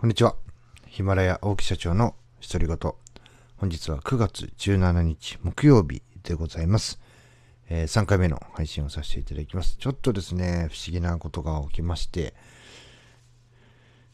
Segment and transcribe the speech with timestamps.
[0.00, 0.34] こんにちは。
[0.86, 2.78] ヒマラヤ大木社長の独り言。
[3.58, 6.98] 本日は9月17日木曜日でございます。
[7.68, 9.76] えー、3回目の配信をさせていただきます。
[9.76, 12.32] ちょっとですね、不思議なことが起きまして、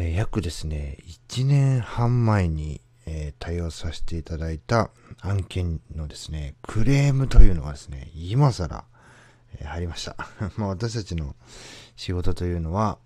[0.00, 0.98] えー、約ですね、
[1.30, 4.90] 1年半前に、えー、対応させていただいた
[5.20, 8.84] 案件のですね、クレームというのがですね、今更、
[9.60, 10.16] え入りました。
[10.58, 11.36] まあ私たちの
[11.94, 12.98] 仕事というのは、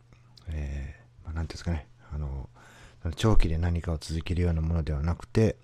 [0.49, 2.49] えー、まあ、ていうんですかね、あの、
[3.17, 5.57] 長期で何かを続けるようなものではなくて、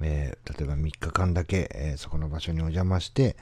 [0.00, 3.36] えー、例えば3日間だけ、えー、そこの場所にお邪魔して、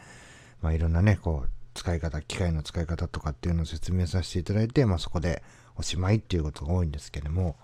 [0.63, 5.43] まあ、いろんなね、こう、使い方、機械の使い方とかっていうのを説明させていただいて、まあ、そこで
[5.77, 7.57] おしまいっていうことが多いんですけども、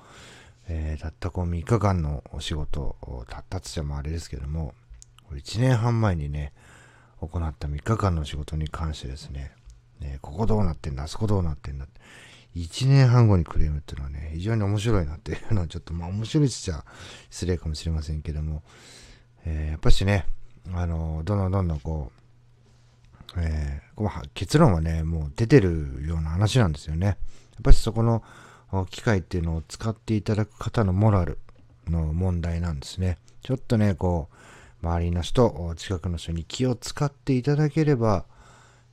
[0.68, 4.74] えー、たったこう3日間のお仕事を、たったつちゃもあれですけども、
[5.32, 6.52] 1年半前にね、
[7.20, 9.52] 行った3日間の仕事に関してですね、
[10.00, 11.86] ねここどうなってんだ、あそこどうなってんだ、
[12.56, 16.84] 1年半後にクレームっていうのはね、非常に面白いなっていうのはちょっと、まあ面白いっちゃ
[17.30, 18.62] 失礼かもしれませんけども、
[19.44, 20.26] えー、やっぱしね、
[20.72, 22.18] あの、どんどんどんどんこう、
[23.36, 27.06] えー、結論はね、もう出てるような話なんですよね。
[27.06, 27.16] やっ
[27.62, 28.22] ぱしそこの
[28.90, 31.38] 機械っていうのを使っていただく方のモラル
[31.88, 33.18] の問題なんですね。
[33.42, 34.28] ちょっとね、こ
[34.82, 38.24] う、周りの人、近くの人に気を使っていただければ、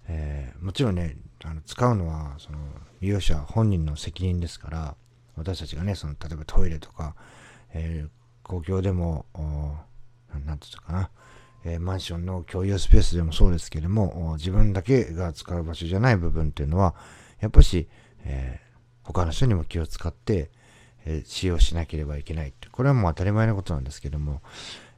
[0.07, 2.57] えー、もちろんね、あの使うのは、その、
[3.05, 4.95] 利用者本人の責任ですから、
[5.37, 7.15] 私たちがね、その、例えばトイレとか、
[7.71, 8.09] えー、
[8.41, 9.25] 公共でも、
[10.45, 11.11] なんて言うかな、
[11.63, 16.95] えー、マンションの共有スペースでもそうですけれども、自分だけが使う場所じゃない部分っていうのは、
[17.39, 17.87] やっぱし、
[18.23, 20.49] えー、他の人にも気を使って、
[21.05, 22.69] えー、使用しなければいけないって。
[22.71, 24.41] これはもう当たり前のことなんですけども、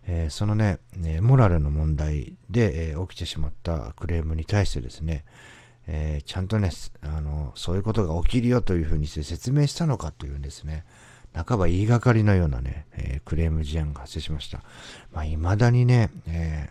[0.05, 5.25] えー、そのね、ね、モラルの問題で、えー、起きてしまったクレームに対してですね、
[5.87, 6.69] え、ちゃんとね、
[7.01, 10.85] あの、そういうことが起きるよというふうにして説明したのかというんですね、
[11.33, 14.63] 半ば言いがかりのようなね、えクレーム事案が発生しました。
[15.11, 16.69] まあ、未だにね、え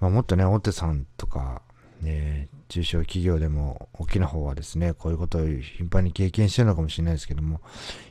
[0.00, 1.62] まあ、もっとね、大手さんとか、
[2.02, 7.60] ね、中小企業でも大きな方はですね、こういうことを頻繁に経験してるのかもしれないですけども、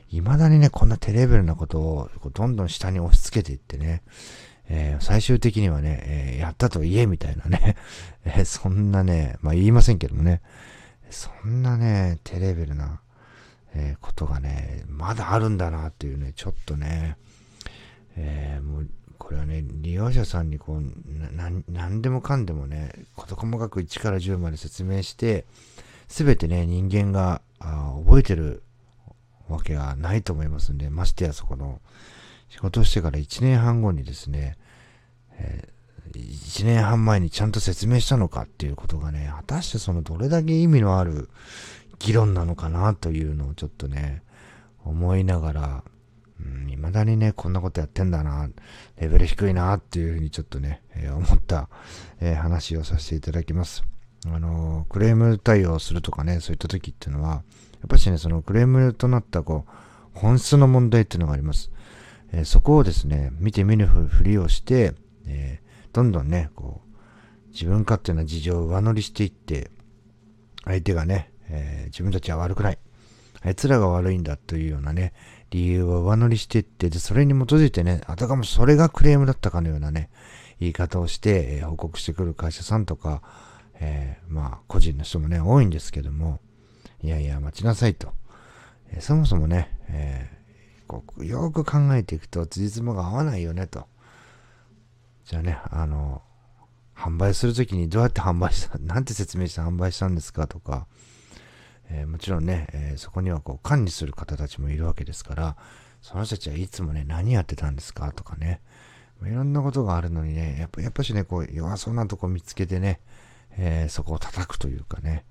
[0.08, 4.02] 未だにね、こんなテレベルなことをどんどん下に押し付けていってね、
[4.68, 7.76] えー、最終的にはね、えー、やったと言えみたいなね、
[8.24, 10.40] えー、そんなね、まあ言いませんけどもね、
[11.10, 13.00] そんなね、テレベルな、
[13.74, 17.16] えことがね、まだあるんだなっていうね、ちょっとね、
[18.16, 20.82] えもう、これはね、利用者さんにこう、
[21.68, 25.46] 何でもかんでもね、事細かく1から10まで説明して、
[26.08, 28.62] すべてね、人間があ覚えてる
[29.48, 31.80] わけがないと思いますんで、ましてやそこの、
[32.48, 34.56] 仕事をしてから1年半後にですね、
[35.32, 35.75] えー、
[36.16, 41.28] 1年半前にちゃんと説明したのかっていうことがね、果たしてそのどれだけ意味のある
[41.98, 44.22] 議論なのかなというのをちょっとね、
[44.84, 45.84] 思いながら、
[46.40, 48.48] うん、未だにね、こんなことやってんだな、
[49.00, 51.68] レベル低いなっていうふうにちょっとね、えー、思った、
[52.20, 53.84] えー、話をさせていただきます。
[54.26, 57.42] あのー、クレーム対応するとかね、そういった時っていうのは、やっ
[57.88, 59.70] ぱしね、そのクレームとなったこう、
[60.18, 61.70] 本質の問題っていうのがあります。
[62.32, 64.94] え、そこをですね、見て見ぬふりをして、
[65.26, 65.60] え、
[65.96, 69.70] どんどんね、こう、自分勝手な事情を上乗りしていって、
[70.66, 72.78] 相手がね、えー、自分たちは悪くない。
[73.40, 75.14] あいつらが悪いんだというようなね、
[75.48, 80.10] 理由を上乗りしていって、で、それに基づいてね、あたかもそれがクレームだったかのようなね、
[80.60, 83.22] 言い方をして、えー、報告してくる会社さんとか、
[83.80, 86.40] えー、まあ、個人の人もね、多いんですけども、
[87.02, 88.12] いやいや、待ちなさいと。
[88.90, 90.30] えー、そもそもね、え
[90.86, 93.86] こうよく考えていくと、辻褄が合わないよねと。
[95.26, 96.22] じゃあね、あの、
[96.94, 100.86] 販売するときにどうやって販売した、 なんて説明して販売したんですかとか、
[101.90, 105.56] えー、もちろんね、えー、そこにはこう管理する方たちもいるわけですから、
[106.00, 108.60] その人たちはいつもね、何やってたんですかとかね、
[109.24, 113.00] いろんなことがあるのにね、やっぱやっぱしね、こう弱そうなとこ見つけてね、
[113.58, 115.24] えー、そこを叩くというかね、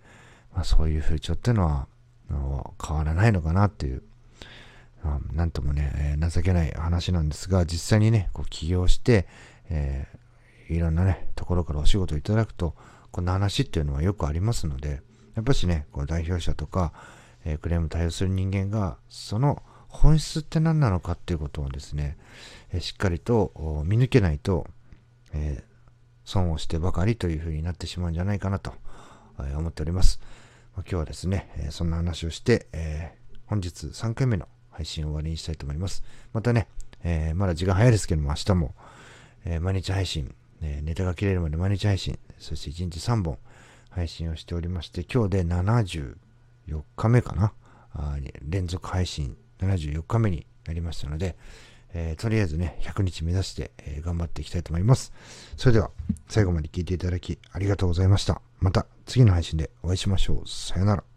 [0.54, 1.88] まあ、そういう風潮っていうのは
[2.86, 4.04] 変わらないのかなっていう
[5.34, 9.28] なんともね、えー、情けない話なんですが、実際にね、こう起業して、
[9.70, 12.76] えー、いろんなね、ところからお仕事いただくと、
[13.12, 15.02] こんな話っていうのはよくありますので、
[15.36, 16.94] やっぱしね、こう代表者とか、
[17.46, 19.62] えー、クレーム対応する人間が、その
[19.96, 22.18] 本質って何なのかっていうことをですね、
[22.72, 24.68] えしっかりと見抜けないと、
[25.34, 25.64] え
[26.26, 28.74] 損をしてばかりというふうになってしまうんじゃないかなと
[29.38, 30.20] 思っております。
[30.76, 33.14] ま今日はですね、えそんな話をして、え
[33.46, 36.04] 本日3回目の配信を終わりにしたいと思います。
[36.34, 36.68] またね、
[37.04, 38.76] え、まだ時間早いですけども、明日も、
[39.46, 43.38] えー、毎日配信、えネタが切れるまで毎日配信、そして1日3本
[43.90, 46.16] 配信をしておりまして、今日で74
[46.98, 47.54] 日目かな。
[47.98, 51.38] あ連続配信74日目になりましたので、
[51.94, 55.14] えー、とりあえずね、100日目指して、えー、頑張っていきたいと思います。
[55.56, 55.92] それでは、
[56.28, 58.42] 最後まで聞いていただきありがとうございました。
[58.60, 60.50] また次の配信でお会いしましょう。
[60.50, 61.15] さよなら。